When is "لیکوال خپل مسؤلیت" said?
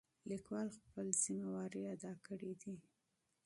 0.29-1.89